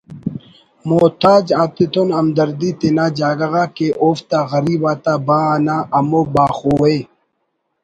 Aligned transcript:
محتاج 0.89 1.45
آتتون 1.63 2.07
ہمدردی 2.17 2.71
تینا 2.79 3.05
جاگہ 3.17 3.47
غا 3.51 3.63
کہ 3.75 3.87
اوفتا 4.01 4.39
غریب 4.51 4.81
آتا 4.91 5.13
با 5.25 5.37
انا 5.55 5.77
ہمو 5.95 6.21
باخو 6.33 6.75
ءِ 6.95 6.99